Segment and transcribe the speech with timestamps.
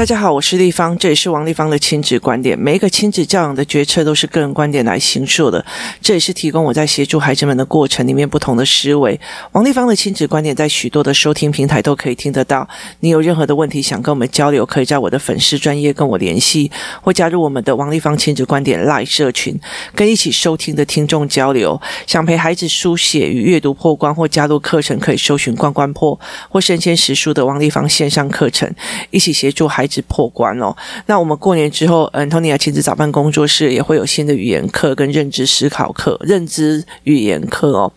[0.00, 2.58] 大家好，我是丽芳，这也是王丽芳的亲子观点。
[2.58, 5.62] 每一个亲子教养的决策都是个人观点来形塑的，
[6.00, 9.20] 这也是提供我在协助孩子们的过程里面不同的思维。
[9.52, 12.66] 王丽芳的亲子观点在许多的收听平台都可以听得到。
[13.00, 16.72] 你有任何的问题想跟我们交流，可以在我的粉丝专业跟我联系，
[17.02, 19.60] 或加入我们的王丽芳亲子观点 Live 社群，
[19.94, 21.78] 跟一起收听的听众交流。
[22.06, 28.74] 想陪孩子书写与阅读破关，或加入课程，可以搜寻“关关破”或“身先实书”的王丽芳线上课程，
[29.10, 30.00] 一起协助孩子。
[30.08, 30.74] 破关哦，
[31.06, 37.92] 那我们过年之后，嗯，Antonia 亲子早班工作室也会有新的语言课跟认知思考课、认知语言课哦。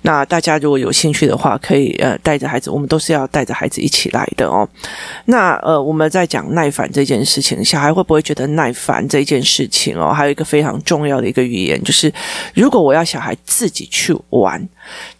[0.00, 4.66] 那大家如果有兴趣的话，可以呃带着孩子，我们都是要带着孩子一起来的哦。
[5.26, 10.10] 那呃，我们在讲耐烦这件事情，小孩会不会觉得耐烦这件事情哦？
[10.12, 12.12] 还有一个非常重要的一个语言，就是
[12.54, 14.66] 如果我要小孩自己去玩，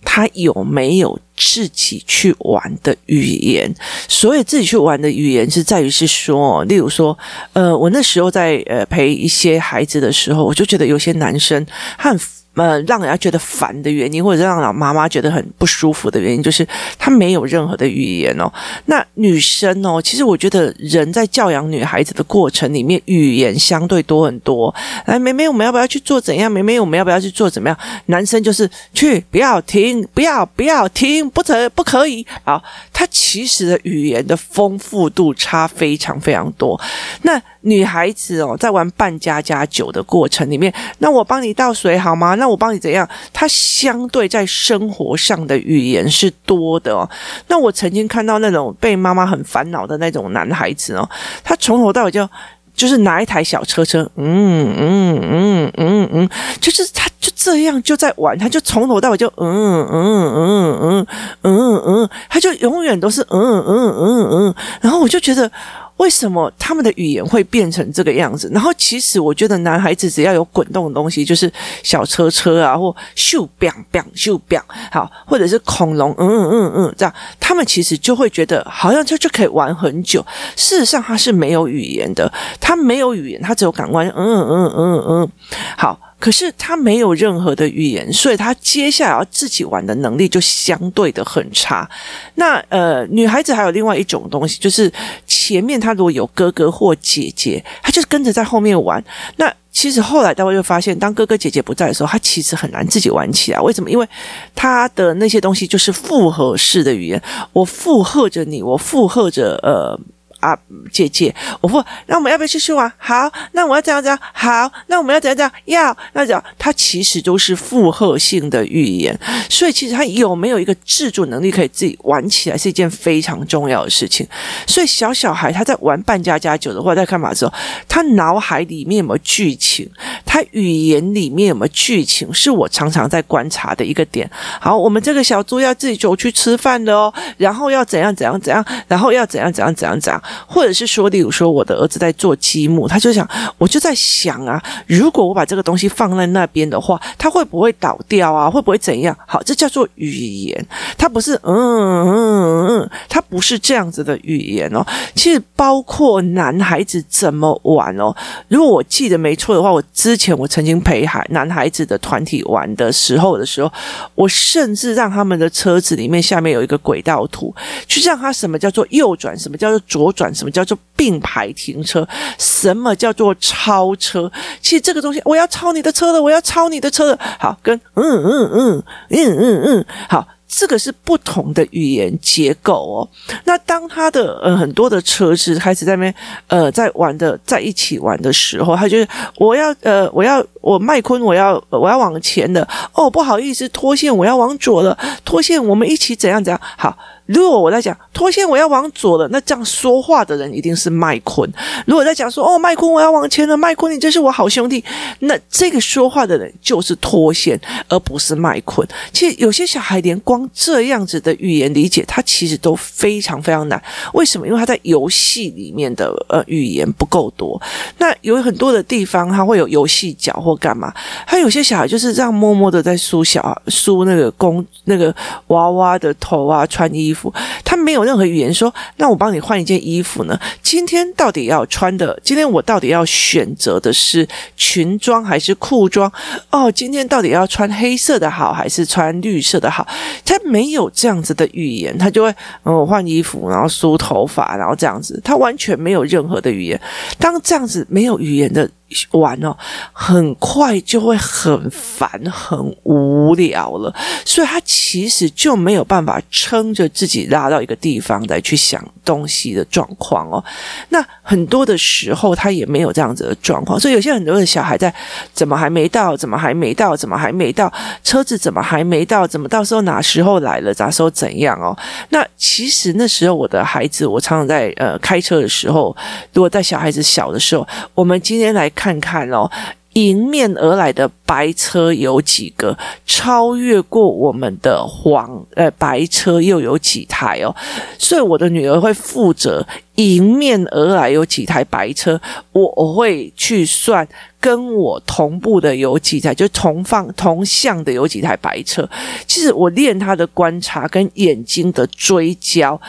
[0.02, 1.18] 他有没有？
[1.42, 3.74] 自己去玩的语言，
[4.09, 7.18] 所以自己去玩的语言是在于是说，例如说，
[7.52, 11.66] 呃，我那时候在呃陪一些孩子的时候，我就觉得有些男生
[11.98, 12.20] 他很。
[12.54, 16.66] 呃，让人家觉得烦的原因，或者让老妈妈觉得很不舒服的原因，就是
[16.98, 18.52] 他没有任何的语言哦。
[18.86, 24.74] 那女生哦，其实我觉得人在教养女孩子的过程里面，语言相对多很多。
[25.06, 26.52] 来，妹妹，我们要不要去做怎样？
[26.52, 27.78] 妹妹，我们要不要去做怎么样？
[28.06, 32.26] 男生就是去，不要停，不要，不要停，不成，不可以。
[32.45, 36.78] 好，他其实的语言的丰富度差非常非常多。
[37.23, 42.35] 那女孩子哦，在玩扮家家酒的过程里面，那我帮你倒水好吗？
[42.35, 43.09] 那我帮你怎样？
[43.32, 47.09] 他相对在生活上的语言是多的哦。
[47.49, 51.09] 那我曾经看到那种被妈妈很烦恼的那种男孩子哦，
[51.45, 52.29] 他从头到尾就
[52.74, 56.29] 就是拿一台小车车，嗯嗯嗯嗯嗯，
[56.60, 61.07] 就是他就这样就在玩，他就从头到尾就嗯嗯嗯嗯
[61.43, 65.49] 嗯嗯，他就永远都是嗯嗯嗯嗯，然后我就觉得。
[65.98, 68.50] 为什么他们的语言会变成这个样子？
[68.53, 71.50] 然后其实我觉得男孩子只要有滚动的东西，就是
[71.82, 80.25] 小车车啊，或咻 bang bang 咻 bang，好，或者是恐龙，嗯嗯嗯嗯，这样他们其实就会觉得好像就就可以玩很久。
[80.56, 85.28] 事实上他是没有语言的，他没有语言，他只有感官，嗯嗯嗯嗯，
[85.76, 85.98] 好。
[86.22, 91.91] 可是他没有任何的语言，所以他接下来要自己玩的能力就相对的很差。
[92.37, 94.88] 那呃，女孩子还有另外一种东西，就是
[95.27, 99.03] 前面他如果有哥哥或姐姐，他就跟着在后面玩。
[99.34, 103.59] 那其实后来大家会发现，当哥哥姐姐不在的时候，他其实很难自己玩起来。
[103.59, 103.91] 为什么？
[103.91, 104.09] 因为
[104.54, 107.21] 他的那些东西就是复合式的语言，
[107.53, 109.99] 我附和着你，我附和着呃。
[110.42, 110.58] 啊，
[110.91, 112.92] 姐姐，我说，那我们要不要继续玩？
[112.98, 114.19] 好，那我要怎样怎样？
[114.32, 115.53] 好，那我们要怎样怎样？
[115.66, 119.16] 要，那这样，它其实都是复合性的语言，
[119.48, 124.26] 所以其实他有没有一个自主能力可以自己玩起来，是一件非常重要的事情。
[124.66, 127.53] 所以小小孩他在玩扮家家酒的话，在干嘛的时候，
[127.88, 129.88] 他脑海里面有没有剧情？
[130.26, 132.34] 他语言里面有没有剧情？
[132.34, 134.28] 是我常常在观察的一个点。
[134.60, 140.20] 好，我们这个小猪要自己走去吃饭的哦，然后要怎样怎样怎样，然后要怎样怎样怎样怎样。
[140.47, 143.28] 或者是说，例如说，我的儿子在做积木，他就想，
[143.59, 148.50] 我就在想啊，如果我把这个东西放在那边的话，它会不会倒掉啊？
[148.50, 149.16] 会不会怎样？
[149.26, 150.66] 好，这叫做语言，
[150.97, 154.84] 它不是嗯嗯嗯，它不是这样子的语言哦。
[155.15, 158.15] 其实包括男孩子怎么玩哦，
[158.48, 163.72] 如果我记得没错的话，我之前我曾经陪孩男孩子的团体玩的时候的时候，
[164.15, 167.54] 我甚至让他们的车子里面下面有一个轨道图，
[167.87, 170.22] 去让他什么叫做右转，什么叫做左转。
[170.34, 172.06] 什么叫做并排停车？
[172.37, 174.31] 什么叫做超车？
[174.60, 177.19] 其实这个东西，我要超你的车了，我要超你的车了。
[177.38, 183.09] 好，跟嗯嗯嗯嗯嗯嗯，好，这个是不同的语言结构哦。
[183.44, 186.15] 那当他的呃很多的车子开始在那边
[186.49, 196.96] 呃在玩的在一起玩的时候，他就是我要呃我要我麦昆我要我要往前的哦，不好意思脱线，我要往左了脱线，我们一起怎样怎样好。
[197.26, 201.48] 如果我在讲脱线，我要往左了，那这样说话的人一定是麦昆。
[201.86, 204.84] 如果在讲说哦，麦昆，我要往前了，麦昆，你真是我好兄弟，
[205.20, 207.58] 那这个说话的人就是脱线，
[207.88, 208.86] 而不是麦昆。
[209.12, 213.82] 其实有些小孩连光这样子的语言理解，他其实都非常非常难。
[214.15, 214.47] 为什么？
[214.47, 217.60] 因为他在游戏里面的呃语言不够多。
[217.98, 220.93] 那有很多的地方，他会有游戏角或或干嘛。
[221.27, 225.15] 他有些小孩就是这样默默的在梳小梳那个公那个
[225.49, 227.33] 娃娃的头啊，穿衣服，
[227.65, 230.39] 他没有任何语言说，那我帮你换一件衣服呢？
[230.63, 232.19] 今天到底要穿的？
[232.22, 236.13] 今天我到底要选择的是裙装还是裤装？
[236.51, 239.87] 哦，今天到底要穿黑色的好还是穿绿色的好？
[240.25, 242.34] 他没有这样子的语言，他就会
[242.65, 246.81] 嗯换衣服，然后梳头发，然后这样子，他完全没有任何的语言。
[247.19, 248.69] 当这样子没有语言的。
[249.12, 249.56] 玩哦，
[249.92, 253.94] 很快就会很烦、很无聊了，
[254.24, 260.43] 所以他其实就没有办法撑着自己拉到一个地方来去想东西的状况哦。
[260.91, 264.93] 那很多的时候他也没有这样子的状况，所以有些很多的小孩在
[265.33, 266.17] 怎么还没到？
[266.17, 266.97] 怎么还没到？
[266.97, 267.73] 怎么还没到？
[268.03, 269.27] 车子怎么还没到？
[269.27, 270.75] 怎么到时候哪时候来了？
[270.75, 271.77] 啥时候怎样哦？
[272.11, 275.97] 那其实那时候我的孩子，我常常在呃开车的时候，
[276.33, 278.69] 如果在小孩子小的时候，我们今天来。
[278.82, 279.49] 看看哦，
[279.93, 282.76] 迎面而来的白车有几个？
[283.06, 287.55] 超越过我们的黄呃白车又有几台哦？
[287.99, 292.20] 所以我的女儿会负责迎面而来有几台白车，
[292.52, 294.06] 我我会去算。
[294.43, 298.82] 跟我同步的有几台，就同放同向的有几台白车。
[299.25, 302.81] 其实我练他的观察跟眼睛的追焦，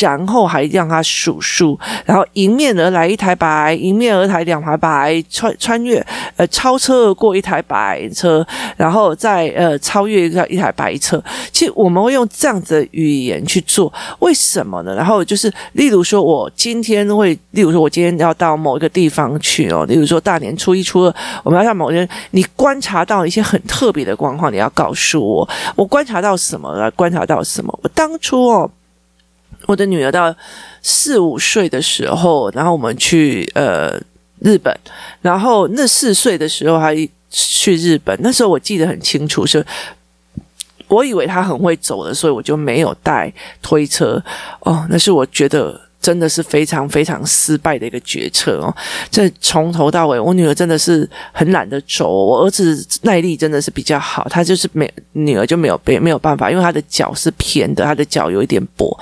[0.00, 6.02] 然后还让他数数，然后迎面而来一台白，迎面而来两台白，穿穿越
[6.36, 8.46] 呃超车而过一台白白车，
[8.76, 11.22] 然后再呃超越一个一台白车。
[11.52, 14.94] 其实我们会用这样子的语言去做，为什么呢？
[14.94, 21.14] 然后就是例如说，我今天会，例如说我今天要到某一个地方去哦，例如说大年初一初二。
[21.44, 26.90] 我们要像某人，你观察到一些很特别的状况，你要告诉我，我观察到什么了？
[26.92, 27.78] 观察到什么？
[27.82, 28.70] 我当初哦，
[29.66, 30.34] 我的女儿到
[30.82, 34.00] 四五岁的时候，然后我们去呃
[34.40, 34.74] 日本，
[35.20, 36.96] 然后那四岁的时候还
[37.32, 39.66] 去日本，那时候我记得很清楚，是
[40.86, 44.22] 我以为他很会走的，所以我就没有带推车
[44.60, 45.80] 哦，那是我觉得。
[46.02, 48.74] 真的是非常非常失败的一个决策哦！
[49.08, 58.92] 这从头到尾，我女儿真的是很懒得走，我儿子耐力真的是比较好，他就是没女儿就没有没没有办法，因为他的脚是偏的，他的脚有一点跛，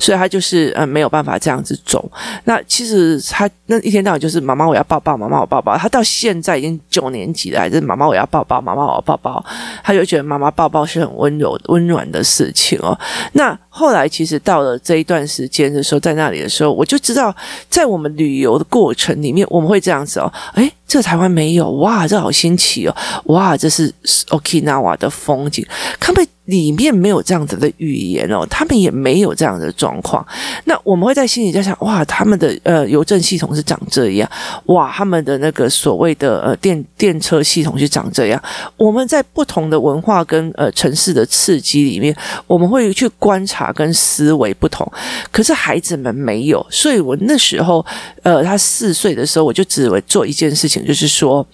[0.00, 2.10] 所以他就是呃没有办法这样子走。
[2.44, 5.76] 那其实他那一天到晚就是妈妈我要抱抱，妈妈我抱抱。
[5.76, 9.44] 他到现在已经九年级了，还是妈妈我要抱抱，妈妈我要抱抱。
[9.84, 12.98] 他就觉得妈妈抱抱是很温柔温暖的事情哦。
[13.32, 16.45] 那后来其实到了这一段时间的时候，在那里。
[16.46, 17.34] 的时候，我就知道，
[17.68, 20.72] 在我们旅游的过程里面，我们会这样子哦，诶。
[20.88, 22.94] 这台湾没有哇，这好新奇哦！
[23.24, 23.92] 哇，这是
[24.28, 25.66] Okinawa 的风景，
[25.98, 30.26] 他们里面没有这样子的语言哦，他们也没有这样的状况。
[30.64, 34.30] 那我们会在心里在想，哇，他们的呃邮政系统是长这样，
[34.66, 38.42] 哇，他们的那个所谓的呃电电车系统是长这样。
[38.76, 42.16] 我们在不同的文化跟呃城市的刺激里面，
[42.46, 44.90] 我们会去观察跟思维不同。
[45.30, 47.84] 可是孩子们没有，所以我那时候
[48.22, 50.86] 呃，他四岁的时候，我就只会做一件事情。
[50.86, 51.46] 就是说，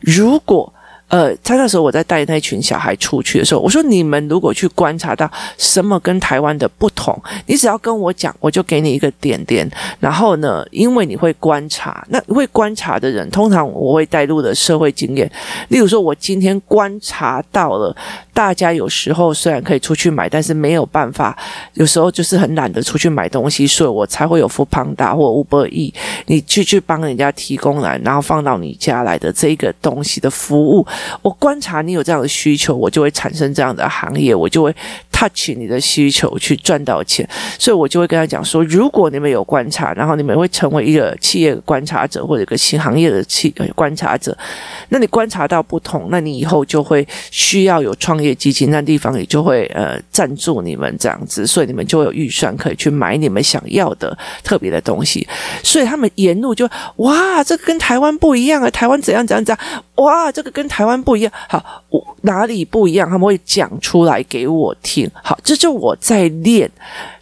[0.00, 0.72] 如果。
[1.08, 9.66] 呃，他那时候我在带那群小孩出去的时候，我说你们如果去观察到什么跟台湾的不同，你只要跟我讲，我就给你一个点点。
[10.00, 15.30] 然后呢，因为你会观察，那会观察的人，通常我会带入的社会经验。
[15.68, 17.96] 例如说，我今天观察到了，
[18.34, 21.34] 大家有时候虽然可以出去买，但是没有办法，
[21.72, 25.94] 有时候就是很懒得出去买东西，所以我才会有 foodpanda 或 Uber Eats，
[26.26, 30.86] 你去去帮人家提供来，然后放到你家来的这个东西的服务。
[31.22, 34.74] 我观察你有这样的需求，我就会产生这样的行业，我就会
[35.18, 37.28] touch 你的需求去赚到钱，
[37.58, 44.36] 所以我就会跟他讲说，如果你们有观察，然后你们会成为一个企业观察者或者一个新行业的企观察者，
[44.90, 55.26] 那你观察到不同，那你以后就会需要有创业基金，那地方也就会呃赞助你们这样子，所以你们就会有预算可以去买你们想要的特别的东西，
[55.64, 60.98] 所以他们沿路就哇，这个跟台湾不一样啊，台湾怎样怎样怎样，哇，这个跟台湾。
[61.08, 63.08] 不一样，好，我哪里不一样？
[63.08, 65.07] 他们会讲出来给我听。
[65.22, 66.70] 好，这就我在练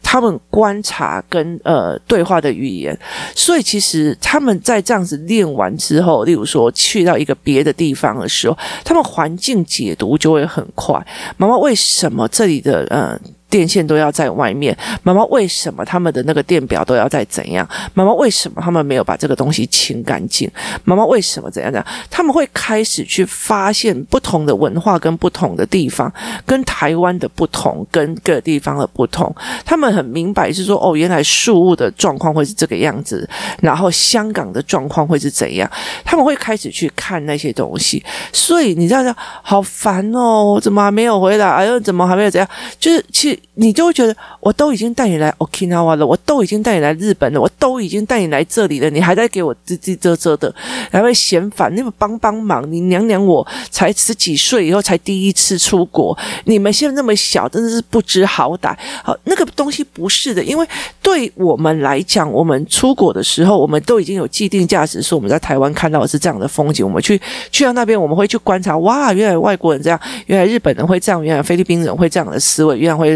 [0.02, 2.96] 他们观察跟呃对话的语言。
[3.34, 11.04] 所以其实他们在这样子练完之后，例如说去到一个别的地方的时候，他们环境解读就会很快。
[11.36, 17.66] 妈妈，为什么这里的嗯电线都要在外面，妈妈为什么他们的那个电表都要在怎样？
[17.94, 20.50] 妈妈为什么他们没有把这个东西清干净？
[20.84, 21.86] 妈妈为什么怎样怎样？
[22.10, 26.12] 他们会开始去发现不同的文化跟不同的地方，
[26.44, 29.32] 跟台湾的不同，跟各地方的不同。
[29.64, 33.28] 他们很明白是说，哦，原来树屋的状况会是这个样子，
[33.60, 35.70] 然后香港的状况会是怎样？
[36.04, 38.04] 他们会开始去看那些东西。
[38.32, 41.48] 所以你知道，好烦哦，怎么还没有回来？
[41.48, 42.48] 哎呦，怎么还没有怎样？
[42.80, 43.35] 就是其实。
[43.54, 50.54] 你就会觉得，我都已经带你来 Okinawa 了，我都已经带你来日本了，我都已经带你来这里了，你还在给我吱吱喳喳的，
[50.90, 51.74] 还会嫌烦？
[51.74, 58.76] 你们帮帮忙，你娘娘我才十几岁以后才第一次出国，你们现在那么小，真的是不知好歹。
[59.02, 60.66] 好，那个东西不是的，因为
[61.02, 67.18] 对我们来讲，我们出国的时候，我们都已经有既定价值，说我们在台湾看到的是这样的风景，我们去
[67.50, 73.06] 去到那边，我们会去观察，哇，原来外国人这样，原来日本人会这样，原来菲律宾人会这样的思维，原来会。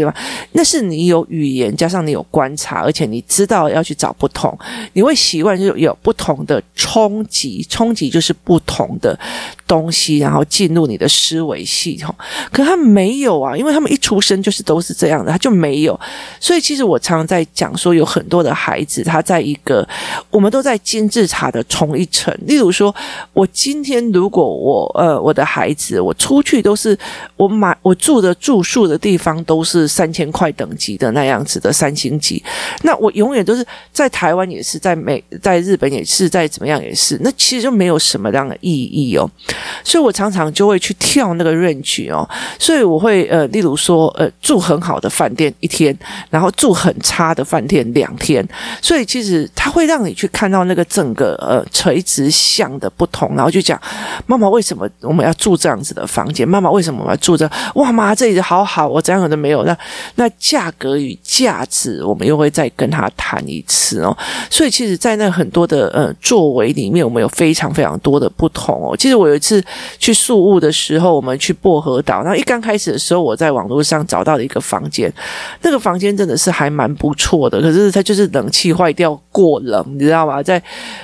[0.53, 4.57] 那是你有语言，加上你有观察，而且你知道要去找不同，
[4.93, 9.17] 你会习惯就是有不同的冲击，冲击就是不同的
[9.67, 12.13] 东西，然后进入你的思维系统。
[12.51, 15.99] 可他没有啊，因为他们一出生就是都是这样的，他就没有。
[16.39, 19.87] 所以其实我常常在讲说，有很多的孩子，他在一个
[20.29, 22.35] 我们都在金字塔的同一层。
[22.45, 22.93] 例如说，
[23.33, 26.97] 我今天如果我呃我的孩子，我出去都是
[27.37, 32.43] 我买我住的住宿的地方都是三千块等级的那样子的三星级，
[32.81, 39.29] 那我永远都是在台湾也是，在美在日本也是，在怎么样也是，那其实就没有什么样的意义哦。
[39.83, 42.27] 所以我常常就会去跳那个 range 哦，
[42.57, 45.95] 所以我会呃，例如说呃，住很好的饭店一天，
[46.31, 48.43] 然后住很差的饭店两天，
[48.81, 53.79] 所以其实它会让你去看到那个整个呃垂直向的不同，然后就讲
[54.25, 56.47] 妈妈为什么我们要住这样子的房间？
[56.47, 57.47] 妈妈为什么我要住这？
[57.75, 59.77] 哇妈，这里好好，我怎样的没有那。
[60.15, 64.15] 那价格与价值，我们又会再跟他谈一次哦。
[64.49, 68.95] 所以，其实，在那很多的呃作为里面，我们有非常非常多的不同哦。
[68.97, 69.63] 其实，我有一次
[69.97, 75.11] 去宿雾的时候，我们去薄荷岛，然后一刚开始的时候，我在网络上找到了一个房间，
[75.61, 80.41] 那个房间真的是还蛮不错的，可是它就是冷气坏掉过冷，你知道吗？
[80.41, 80.61] 在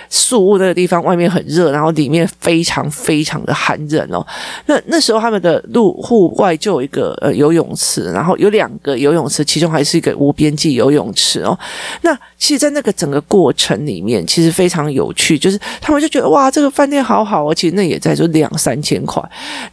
[0.09, 4.25] 宿雾那个地方，外面很热，然后里面非常非常的寒冷哦。
[4.65, 11.57] 那那时候他们的路户外就有一个呃游泳池，然后有两个游泳池，其中还是一个无边际游泳池哦。
[12.01, 17.53] 那其实，在那个整个过程里面，其实非常有趣，就是他们就觉得哇，这个饭店好好，哦。
[17.53, 19.23] 其实那也在说两三千块。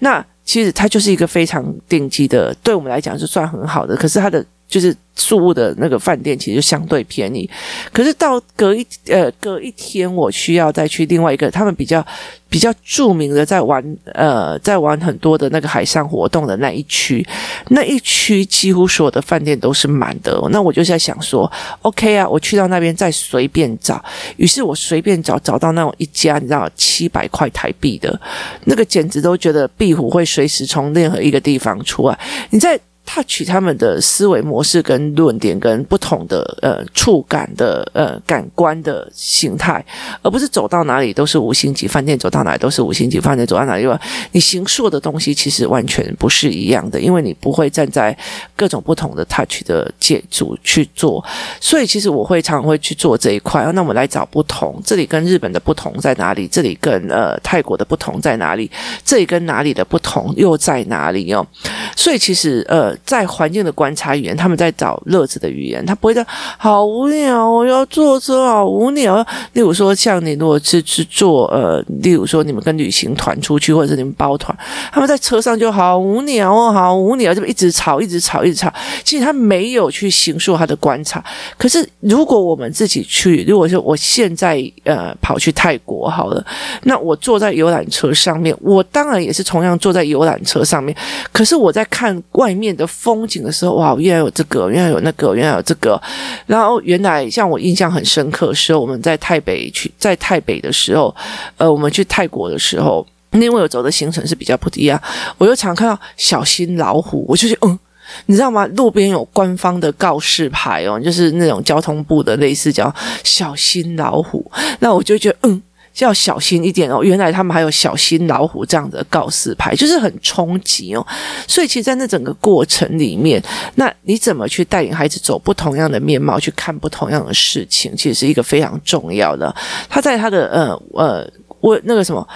[0.00, 4.44] 那其实它就是一个非常顶级的，对我们来讲是算很好的，可是它的。
[4.74, 7.48] 就是宿雾的那个饭店其实相对便宜，
[7.92, 12.04] 可是到隔一呃隔一天，我需要再去另外一个他们比较
[12.48, 17.24] 比较著名的在玩呃在玩很多的那个海上活动的那一区，
[17.68, 20.36] 那一区几乎所有的饭店都是满的。
[20.50, 21.48] 那我就在想说
[21.82, 24.04] ，OK 啊，我去到那边再随便找，
[24.36, 28.20] 于是我随便找找到那种一家，你知道七百块台币的
[28.64, 32.18] 那个，简直都觉得壁虎会随时从任何一个地方出来。
[32.50, 32.76] 你在。
[33.06, 39.84] Touch 他们的思维模式跟论点跟不同的呃触感的呃感官的形态，
[40.22, 44.00] 而不是走到哪里都是五星级饭店，走到哪里都是五星级饭店，走到哪里吧，
[44.32, 48.16] 你形塑的东西其实完全不是一样的，因为你不会站在
[48.56, 51.22] 各种不同的 touch 的建筑去做，
[51.60, 53.70] 所以其实我会常常会去做这一块。
[53.74, 56.48] 那我们来找不同，这里跟日本的不同在哪里？
[56.48, 58.70] 这里跟呃泰国的不同在哪里？
[59.04, 61.46] 这里跟哪里的不同又在哪里哦？
[61.94, 62.93] 所以其实呃。
[63.04, 66.24] 在环境的观察语言，他们在找乐子的语言，他不会说
[66.58, 69.24] 好无聊，我要坐车好无聊。
[69.54, 74.56] 例如说，像你如果是去做呃，例如说你们跟旅行团出去，或者是你们包团，
[74.92, 78.72] 他们在车上就好无聊哦，好无聊，就一直吵，一直吵，一直吵。
[79.02, 81.22] 其实他没有去形塑他的观察。
[81.58, 86.44] 可是如果我们自己去，如果说我现在呃跑去泰国好了，
[86.82, 90.96] 那我坐在游览车上面，我当然也是同样坐在游览车上面，
[91.32, 92.83] 可是我在看外面的。
[92.86, 93.94] 风景的时候，哇！
[93.98, 96.00] 原来有这个，原来有那个，原来有这个。
[96.46, 101.14] 然后原来像我印象很深刻的时候，我们在台北去，在台北的时候，
[101.56, 105.00] 呃，我们去泰国的时候，因为我走的行程是比较不一样，
[105.38, 107.78] 我就常看到小心老虎，我就觉得嗯，
[108.26, 108.66] 你知道吗？
[108.76, 114.50] 路边有官方的告示牌哦，就是那种交通部的类似叫小心老虎，
[114.80, 115.62] 那我就觉得嗯。
[115.94, 117.02] 就要小心一点哦！
[117.02, 121.06] 原来他们还有小心老虎这样的告示牌，就是很冲击哦。
[121.46, 123.42] 所以其实，在那整个过程里面，
[123.76, 129.54] 那你怎么去带领孩子走不同样的面貌，去看不同样的事情，其实是一个非常重要的。
[129.88, 132.26] 他在他的呃呃，我那个什么。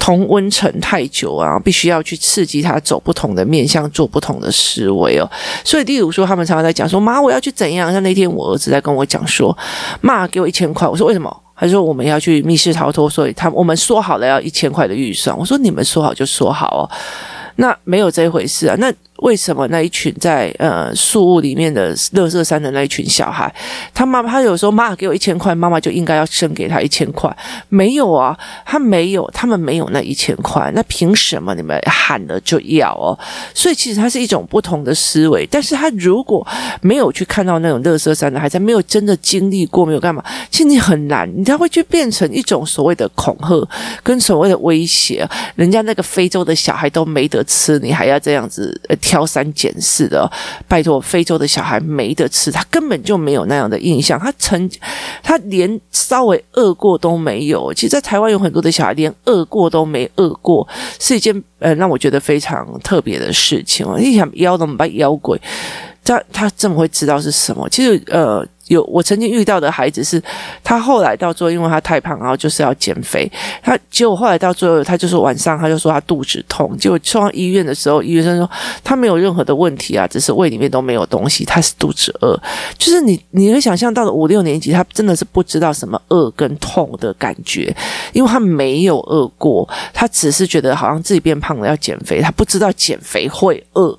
[0.00, 5.28] 同温层太久啊，必须要去刺激他走不同的面向，做不同的思维哦。
[5.64, 9.54] 所以，例如说，他们常常在讲说：“妈，我要去怎样？”像那天我儿子在跟我讲说
[10.00, 16.84] ：“妈，给我一千块。”我说：“为什么？”他说：“我们要去密室逃脱，所以他我们说好了要一千块的预算。”我说：“你们说好就说好哦，
[17.56, 18.92] 那没有这一回事啊。”那。
[19.18, 23.52] 为什么那一群在呃树屋里面的乐色山的那一群小孩，
[23.92, 27.34] 他妈妈他有时候妈妈给我一千块，妈妈就应该要生给他一千块？
[27.68, 33.18] 没有啊，他没有，他们没有那一千块，那凭什么你们喊了就要哦？
[33.52, 35.44] 所以其实它是一种不同的思维。
[35.50, 36.46] 但是他如果
[36.80, 43.68] 没有去看到那种乐色山的孩子，没有真的经历过，没有干嘛，其实你很难，你才会去变成一种所谓的恐吓
[44.04, 45.28] 跟所谓的威胁。
[45.56, 48.96] 人家那个非洲的小孩都没得吃，你还要这样子呃。
[49.08, 50.30] 挑三拣四的，
[50.68, 54.70] 拜托，非洲的小孩没得吃，他根本就没有那样的印象，他曾，
[55.22, 57.72] 他连稍微饿过都没有。
[57.72, 60.68] 其实，在台湾有很多的小孩连饿过都没饿过，
[61.00, 63.86] 是一件呃让我觉得非常特别的事情。
[63.88, 64.94] 我一想，妖怎么办？
[64.94, 65.40] 妖鬼，
[66.04, 67.66] 他他怎么会知道是什么？
[67.70, 68.46] 其实，呃。
[68.68, 70.22] 有我曾经遇到的孩子是，
[70.62, 73.30] 他后来到最后，因为他太胖，然后就是要减肥。
[73.62, 76.76] 他结果后来到最后，他就是晚上他就说他肚子痛。
[76.78, 78.48] 结果送到医院的时候，医生说
[78.84, 82.38] 他没有任何的问题啊，只是胃里面都没有东西，他是肚子饿。
[82.76, 87.74] 就是你你会想象到了五六年级，他真的是不知道什么饿跟痛的感觉，
[88.12, 93.98] 因为他没有饿过，他只是觉得好像自己变胖了要减肥，他不知道减肥会饿。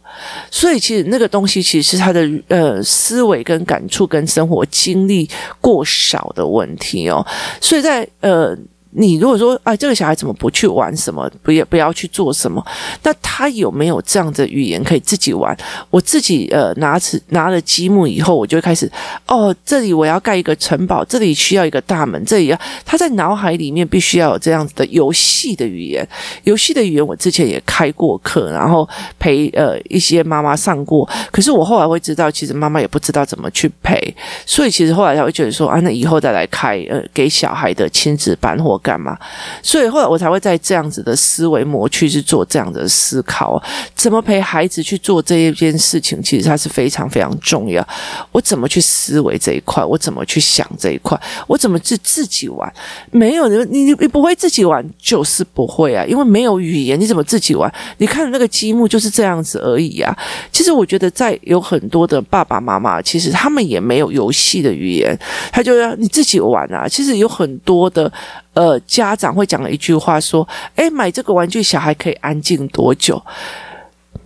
[0.51, 4.58] 所以其实那个东西其实是他的呃思维跟感触跟生活。
[4.59, 5.29] 我经历
[5.61, 7.25] 过少的问题哦，
[7.61, 8.57] 所以在呃。
[8.91, 12.65] 你如果说哎，这个小孩怎么不去玩什么，不要不要去做什么？
[13.03, 15.55] 那他有没有这样的语言可以自己玩？
[15.91, 18.91] 我自己呃拿起拿了积木以后，我就开始
[19.27, 26.03] 哦，这里我要盖一个城堡，这里需要一个大门，这里要他在脑海里面必须要有这样子的游戏的语言。
[26.45, 31.07] 游戏的语言我之前也开过课，然后陪呃一些妈妈上过。
[31.31, 34.15] 可是我后来会知道，其实妈妈也不知道怎么去陪，
[34.47, 38.78] 所以其实后来才会觉得说啊，那以后再来开呃给小孩的亲子班或。
[38.79, 39.17] 干嘛？
[39.61, 43.61] 所以后来我才会在这样子的思维模去去做这样的思考，
[43.93, 47.85] 怎么陪孩子去做这一件事情，其实它是非常非常重要。
[48.31, 49.83] 我怎么去思维这一块？
[49.83, 51.19] 我怎么去想这一块？
[51.47, 52.71] 我怎么自自己玩？
[53.11, 57.71] 没有人，你你不会自己玩，就是不会啊，因为没有语言，你怎么自己玩？
[57.97, 60.15] 你看那个积木就是这样子而已啊。
[60.51, 65.17] 其实我觉得，在有很多的爸爸妈妈，其实他们也没有游戏的语言，
[65.51, 66.87] 他就要你自己玩啊。
[66.87, 68.11] 其实有很多的。
[68.59, 73.21] 呃，家长会讲了一句话说：“诶，买这个玩具，小孩可以安静多久？”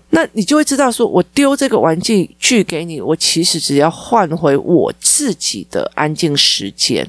[0.09, 7.07] 那你就会知道，说我丢这个玩具去给你，我其实只要换回我自己的安静时间，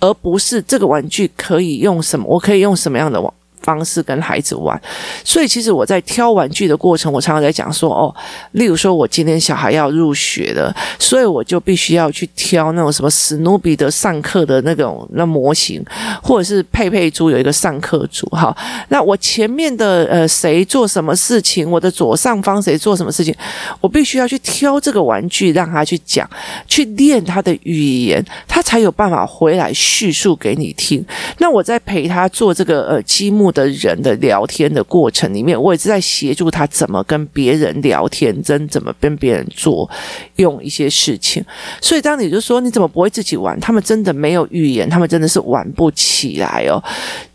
[0.00, 3.32] 而不是这个玩具可以用什么，我可以用什么样的玩。
[3.64, 4.80] 方式跟孩子玩，
[5.24, 8.14] 所以其实我在挑玩具的过程，我常常在讲说哦，
[8.52, 15.82] 例如说我今天小孩要入学了，所以我就必须要去挑那种什么史努比的上课的那种那模型，
[16.22, 18.54] 或者是佩佩猪有一个上课组哈。
[18.90, 23.34] 那我前面的呃谁做什么事情，我的左上方谁做什么事情，
[23.80, 26.28] 我必须要去挑这个玩具让他去讲，
[26.68, 31.04] 去练他的语言，他才有办法回来叙述给你听。
[31.38, 39.88] 那我在陪他做这个呃积木的人的聊天的过程里面，我也是在协助他怎么跟别人聊天，真怎么跟别人做
[40.36, 41.42] 用一些事情。
[41.80, 43.58] 所以当你就说你怎么不会自己玩？
[43.60, 46.82] 他们真的没有语言，他们真的是玩不起来哦。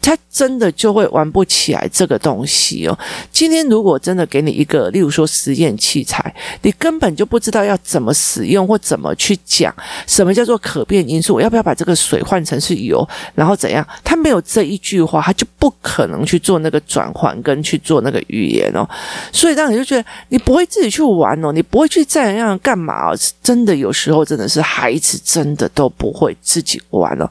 [0.01, 2.97] 他真的就会玩不起来这个东西哦。
[3.31, 9.73] 今天如果真的给你一个，例如说实验器材，你根本就不知道要怎么使用或怎么去讲
[10.07, 13.85] 什么叫做可变因素，我要不要把这个水换成是油，然后怎样？
[14.03, 18.87] 他没有这一句话，他就不可能去做那个转换跟去做那个语言哦。
[19.31, 23.17] 所以当你就觉得你不会自己去玩哦，你不会去这样干嘛哦？
[23.41, 27.29] 真的有时候真的是孩子真的都不会自己玩哦。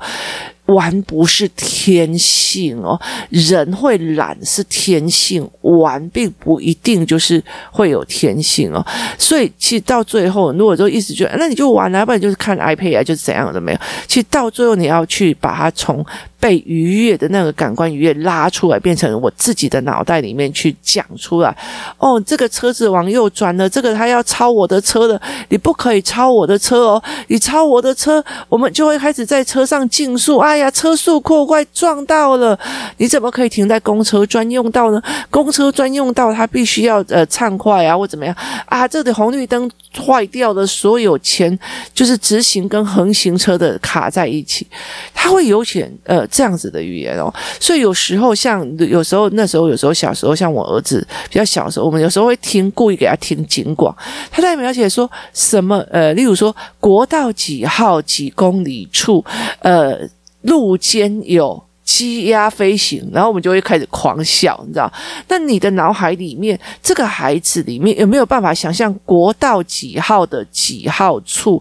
[0.67, 8.87] 玩不是天性哦，人会懒是天性，玩并不一定就是会有天性哦。
[9.17, 13.79] 所以其实到最后，如果说一直觉得那你就玩啊，要不然就是看 iPad 啊，就是怎样的没有。
[14.07, 16.05] 其实到最后你要去把它从。
[16.41, 21.57] 被愉悦的那个感官愉悦拉出来，变成我自己的脑袋里面去讲出来。
[21.99, 27.03] 哦，这个车子往右转了，这个他要超我的车了，你不可以超我的车哦！
[27.27, 30.39] 你超我的车，我们就会开始在车上竞速。
[30.39, 32.57] 哎呀，车速过快撞到了，
[32.99, 35.03] 你怎么可以停在公车专用道呢？
[35.31, 38.33] 公车专用道它必须要呃畅快啊，或怎么样
[38.67, 38.87] 啊？
[38.87, 39.69] 这里红绿灯
[40.07, 41.59] 坏掉了，所有前
[41.93, 44.65] 就是直行跟横行车的卡在一起，
[45.13, 46.28] 它会有点呃。
[46.31, 47.33] 这样子的语言哦。
[47.59, 53.95] 所以有时候像有时候那时候有时候小时候像我儿子比较小的时候，我们有时候会听故意给他听警广，
[54.31, 59.25] 他在描写说什么呃，例如说国道几号几公里处
[59.61, 59.99] 呃
[60.43, 61.63] 路肩有。
[61.89, 64.93] 鸡鸭飞行，然后我们就会开始狂笑，你知道？
[65.27, 71.61] 那你的脑海里面，这个孩子里面有没有办法想象国道几号的几号处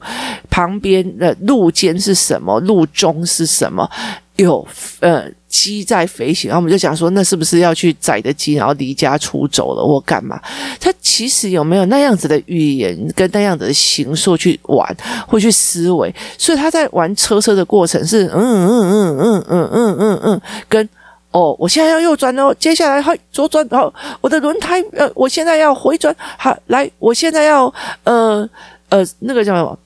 [0.49, 2.59] 旁边的路肩是什么？
[2.59, 3.89] 路中是什么？
[4.37, 4.65] 有
[4.99, 10.39] 呃鸡在飞行，然后我们就讲说，那是不是要去宰的鸡，然后离家出走了或干嘛？
[10.79, 14.95] 他其实有没有那样子的语言跟那样子的形数去玩，
[15.27, 16.13] 会去思维？
[16.37, 20.87] 所以他在玩车车的过程是嗯嗯嗯嗯嗯嗯嗯嗯，跟
[21.31, 27.73] 哦，我现在要右转哦，接下来还左转，然后我的轮胎呃，我现在要回转，好来，我现在要
[28.03, 28.47] 呃
[28.89, 29.77] 呃那个叫什么？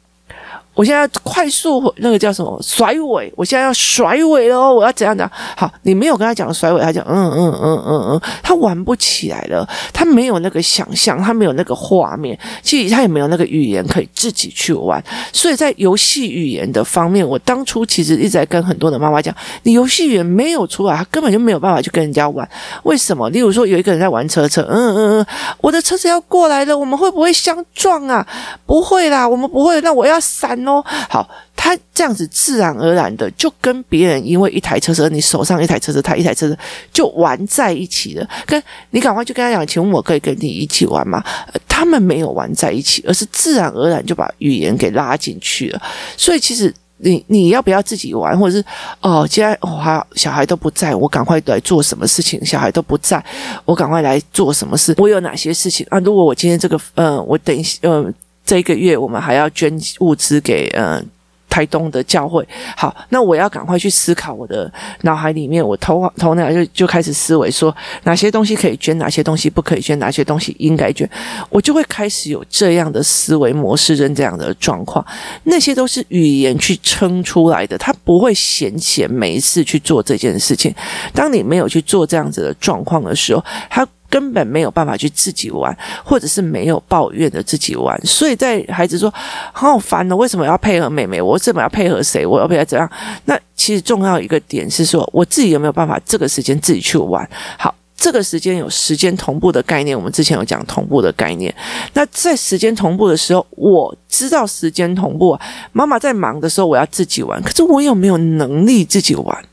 [0.81, 3.31] 我现在快速那个叫什么甩尾？
[3.35, 4.73] 我现在要甩尾了哦！
[4.73, 5.29] 我要怎样讲？
[5.55, 9.63] 好，你没有跟他讲甩尾，他讲嗯嗯嗯嗯嗯，他玩不起来了，
[9.93, 14.99] 他没有那个想象，他没有那个画面，其实他也没有那个语言可以自己去玩。
[15.31, 22.49] 所以在游戏语言的方面，我当初其实一直在跟很多的妈妈讲，你游戏语言没有出来，他根本就没有办法去跟人家玩。
[22.81, 23.29] 为什么？
[23.29, 25.25] 例如说有一个人在玩车车，嗯嗯嗯，
[25.59, 28.25] 我的车子要过来了，我们会不会相撞啊？
[28.65, 30.59] 不会啦，我们不会，那我要闪。
[30.65, 30.70] 哦，
[31.09, 36.55] 好，他这样子自然而然的就跟别人因为一台车车，你手上一台车车，他一台车车
[36.93, 38.29] 就玩在一起了。
[38.45, 41.23] 跟你赶快就跟他讲，请问我可以跟你一起玩吗？
[41.67, 45.81] 他们没有玩在一起，而是自然而然就把语言给拉进去了。
[46.15, 48.63] 所以其实你你要不要自己玩，或者是
[49.01, 52.45] 哦，既然哦，小孩都不在，我赶快来做什么事情？
[52.45, 53.23] 小孩都不在，
[53.65, 54.93] 我赶快来做什么事？
[54.99, 55.97] 我有哪些事情啊？
[56.01, 58.13] 如果我今天这个，嗯、我等一下，嗯、
[58.51, 61.01] 这一个月我们还要捐物资给嗯
[61.49, 62.45] 台东的教会。
[62.75, 64.69] 好，那我要赶快去思考我的
[65.03, 71.09] 脑海里面，我头头脑就就开始思维说哪些东西可以捐，哪些东西不可以捐，哪些东西应该捐，
[71.49, 75.05] 我就会开始有这样的思维模式跟这样的状况。
[75.45, 80.75] 那些都是语言去撑出来的，他不会闲闲没事去做这件事情。
[81.13, 83.87] 当你没有去做这样子的状况的时候，他。
[84.11, 89.11] 根本没有办法去自己玩，或者是没有抱怨的自己玩，所以在孩子说
[89.53, 91.21] 好烦哦，为什么要配合妹妹？
[91.21, 92.25] 我怎么要配合谁？
[92.25, 92.91] 我要配合怎样？
[93.25, 97.27] 那其实重要一个点是说，我自己有没有办法这个时间自己去玩？
[97.57, 101.53] 好，这个时间有时间同步的概念，我们之前有讲同步的概念。
[101.93, 105.39] 那在时间同步的时候，我知道时间同步，
[105.71, 109.45] 妈妈在忙的时候我要自己玩，可是我有没有能力自己玩？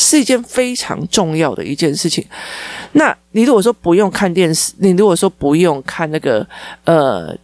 [0.00, 2.24] 是一件非常重要的一件事情。
[2.92, 6.46] 那你如果说不用看电视，你如果说不用看那个
[6.84, 7.36] 呃。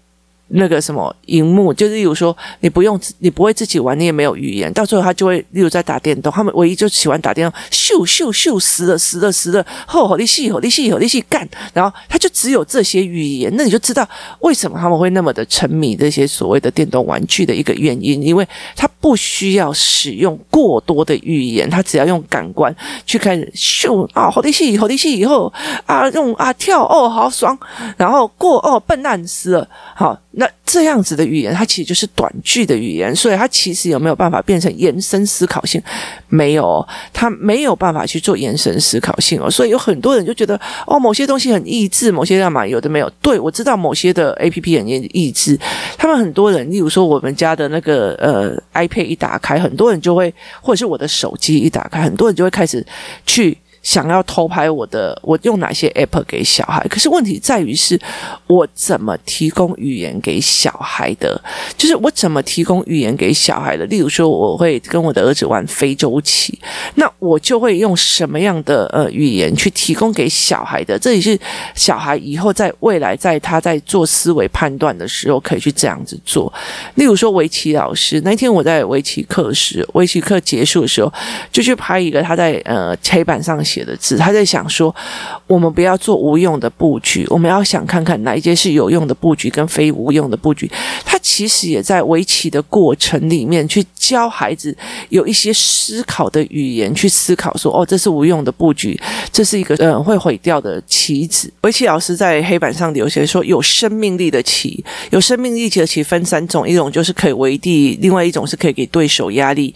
[0.49, 25.53] 那个什么荧幕，就是例如说，你不用，你不会自己玩，你也没有语言，到最后他就会，例如在打电动，他们唯一就喜欢打电动，咻咻咻，死了死了死了，吼吼你戏吼你戏吼你戏干，然后他就只有这些语言，那你就知道为什么他们会那么的沉迷这些所谓的电动玩具的一个原因，因为他不需要使用过多的语言，他只要用感官去开始咻啊，吼你戏吼你戏以后
[25.87, 27.59] 啊用啊跳哦好爽，
[27.97, 30.17] 然后过哦笨蛋死了，好。
[30.39, 35.81] 那这样子的语言，它其实就是短句的语言，所以它其实有没有办法变成延伸思考性？
[36.29, 39.51] 没有，它没有办法去做延伸思考性哦。
[39.51, 43.11] 所以有很多人就觉得，哦，某些东西很益智，某些干嘛有的没有。
[43.23, 45.59] 对，我知道某些的 APP 很益智，
[45.97, 52.87] 他们很多人，例如说我们家的那个呃 iPad 一打开，很多人就会，或者是我的手机一打开，很多人就会开始
[53.25, 53.57] 去。
[53.87, 56.85] 想要偷拍我的，我用哪些 app 给小孩？
[56.89, 57.97] 可是问题在于是，
[58.49, 61.41] 我怎么提供语言给小孩的？
[61.77, 63.85] 就是我怎么提供语言给小孩的？
[63.87, 66.59] 例如说，我会跟我的儿子玩非洲棋，
[66.97, 70.99] 那我就会用什么样的呃语言去提供给小孩的？
[70.99, 71.39] 这也是
[71.77, 76.53] 小孩以后在未来在他在做思维判断的时候可以去这样子做。
[76.97, 81.13] 例如说，围棋老师那天我在围棋课时，围棋课结束的时候，
[81.53, 83.76] 就去拍一个他在呃黑板上写。
[83.77, 84.95] 写的字，他在想说，
[85.47, 90.71] 我们不要做无用的布局，我们要想看看哪一些是有用的布局跟非无用的布局。
[91.05, 94.75] 他其实也在围棋的过程里面去教孩子
[95.11, 98.99] 有一些思考的语言，去思考说，哦，这是无用的布局，
[99.31, 101.53] 这是一个嗯会毁掉的棋子。
[101.61, 109.75] 围棋老师在黑板上留写说，有生命力的棋，有生命力的棋分三种，一种就是可以围地，另外一种是可以给对手压力。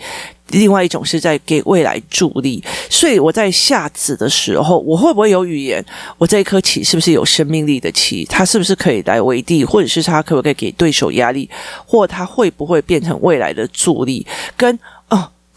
[0.51, 5.85] 另外一种是在给未来助力，所以我在下子的时候，我会不会有语言？
[6.19, 8.25] 我这一颗棋是不是有生命力的棋？
[8.27, 11.49] 它是不是可以来围地，或者是它可不可以给对手压力，
[11.87, 14.27] 或它会不会变成未来的助力？
[14.57, 14.79] 跟。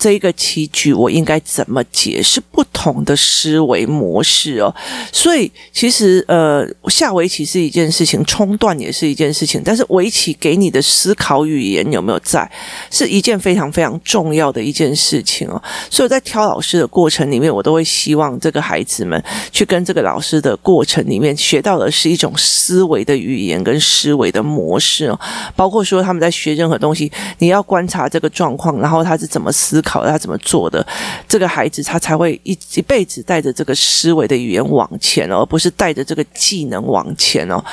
[0.03, 4.75] 这一个棋局我应该怎么解，是不同的思维模式哦。
[5.13, 12.51] 所以其实呃，下围棋是一件事情，冲断也是一件事情，但是围棋给你的思考语言有没有在，
[12.91, 15.63] 是一件非常非常重要的一件事情哦。
[15.89, 25.17] 所以在挑老师的过程里面，我都会希望这个孩子们去跟这个老师的过程里面学到的是一种思维的语言跟思维的模式哦，
[25.55, 30.85] 包括说他们在学任何东西，你要观察这个状况，然后他是怎么思考的，他怎么做的，
[31.27, 37.63] 这个孩子他才会一一辈子带着这个思维的语言往前哦，而不是带着这个技能往前哦。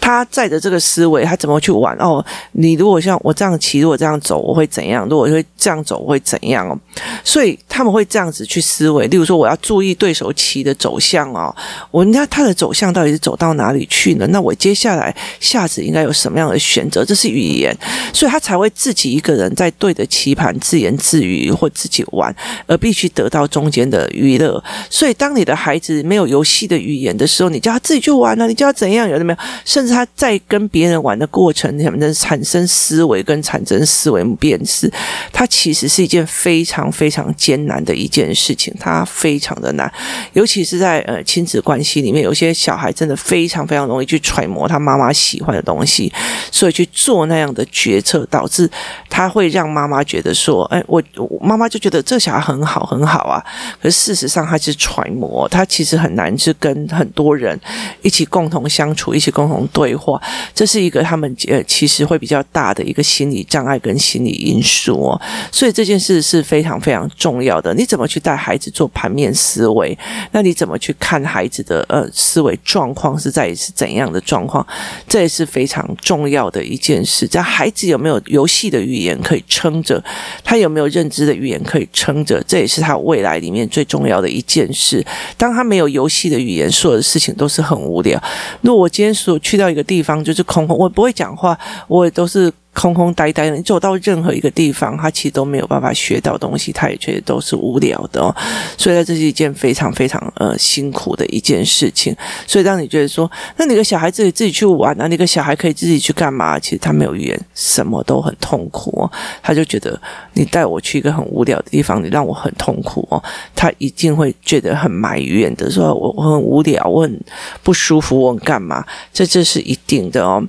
[0.00, 2.24] 他带着这个思维，他怎么去玩哦？
[2.52, 5.08] 你如果像我这样骑，如果这样走，我会怎样？
[5.08, 6.78] 如果会这样走，我会怎样哦？
[7.24, 9.06] 所以他们会这样子去思维。
[9.06, 11.54] 例如说，我要注意对手棋的走向哦，
[11.90, 14.26] 我人家他的走向到底是走到哪里去呢？
[14.26, 17.02] 那我接下来下子应该有什么样的选择？
[17.02, 17.74] 这是语言，
[18.12, 22.34] 所以他才会自己一个人在对着棋盘自言自语或自己玩，
[22.66, 24.62] 而必须得到中间的娱乐。
[24.90, 28.46] 所以，当你的孩子没有游戏的语言的时候，你叫他自己去玩呢、啊？
[28.46, 29.08] 你叫他怎样？
[29.08, 29.38] 有的没有？
[29.64, 34.90] 甚至他在跟别人玩的过程，你能产生思维跟产生思维辨识，
[35.32, 39.90] 它其实是一件非常非常艰难的一件事情，它非常的难，
[40.32, 46.12] 尤其是在呃亲子关系里面，有些小孩真的非常非常容易去揣摩他妈妈喜欢的东西，
[46.50, 48.68] 所以去做那样的决策，导致
[49.08, 51.02] 他会让妈妈觉得说，哎，我
[51.44, 53.44] 妈妈就觉得这小孩很好很好啊，
[53.80, 57.58] 可是事实上他是揣摩，他其实很难去跟很多人
[58.02, 60.20] 一起共同相处，一起共同对话，
[60.54, 65.20] 这是一个他们呃其实会比较大的一个心理障碍跟心理因素哦，
[65.52, 67.74] 所以这件事是非常非常重要的。
[67.74, 69.96] 你怎么去带孩子做盘面思维？
[70.32, 74.66] 那你怎么去看孩子的呃思维状况是在是怎样的状况？
[75.06, 77.26] 这也是非常重要的一件事。
[77.26, 80.02] 在孩子有没有游戏的语言可以撑着？
[80.42, 82.42] 他有没有认知的语言可以撑着？
[82.46, 85.04] 这也是他未来里面最重要的一件事。
[85.36, 88.22] 当他没有游戏的语言，所有的事情都是很无聊。
[88.62, 92.52] 如果我今天所去到一个地方就是空空，我不会讲话，我也都是。
[92.74, 98.34] 空空呆呆的，你走到任何一个地方，他其实都没有办法学到东西，他也觉得都是无聊的哦。
[98.76, 102.14] 所以，这是一件非常非常呃辛苦的一件事情。
[102.46, 106.58] 所以，当你觉得说，那你个小孩自己自己去玩啊，你个小孩可以自己去干嘛？
[106.58, 109.10] 其实他没有语言，什么都很痛苦哦。
[109.40, 109.98] 他就觉得
[110.32, 113.22] 你带我去一个很无聊的地方，你让我很痛苦哦。
[113.54, 117.20] 他一定会觉得很埋怨的，说我我很无聊，我很
[117.62, 118.84] 不舒服，我很干嘛？
[119.12, 120.42] 这这是一定的哦。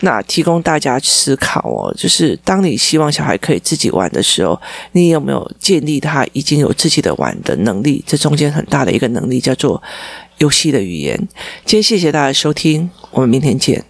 [0.00, 1.67] 那提供大家思考。
[1.68, 4.60] 哦，就是当你希望小孩可以自己玩的时候，
[4.92, 8.02] 你有没有建立他已经有自己的玩的能力？
[8.06, 9.82] 这中间很大的一个能力叫做
[10.38, 11.16] 游戏的语言。
[11.64, 13.84] 今天谢谢大家收听，我们明天见。